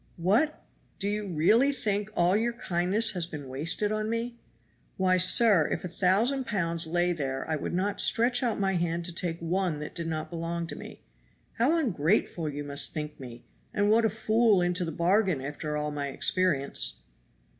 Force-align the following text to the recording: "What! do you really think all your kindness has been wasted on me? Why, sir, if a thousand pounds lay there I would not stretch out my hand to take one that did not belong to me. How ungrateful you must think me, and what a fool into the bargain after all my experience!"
"What! 0.17 0.63
do 0.97 1.07
you 1.07 1.27
really 1.27 1.71
think 1.71 2.09
all 2.15 2.35
your 2.35 2.53
kindness 2.53 3.11
has 3.11 3.27
been 3.27 3.47
wasted 3.47 3.91
on 3.91 4.09
me? 4.09 4.39
Why, 4.97 5.17
sir, 5.17 5.67
if 5.71 5.83
a 5.85 5.87
thousand 5.87 6.47
pounds 6.47 6.87
lay 6.87 7.13
there 7.13 7.47
I 7.47 7.55
would 7.55 7.75
not 7.75 8.01
stretch 8.01 8.41
out 8.41 8.59
my 8.59 8.73
hand 8.77 9.05
to 9.05 9.13
take 9.13 9.39
one 9.39 9.77
that 9.77 9.93
did 9.93 10.07
not 10.07 10.31
belong 10.31 10.65
to 10.65 10.75
me. 10.75 11.03
How 11.59 11.77
ungrateful 11.77 12.49
you 12.49 12.63
must 12.63 12.95
think 12.95 13.19
me, 13.19 13.45
and 13.75 13.91
what 13.91 14.03
a 14.03 14.09
fool 14.09 14.59
into 14.59 14.83
the 14.83 14.91
bargain 14.91 15.39
after 15.39 15.77
all 15.77 15.91
my 15.91 16.07
experience!" 16.07 17.03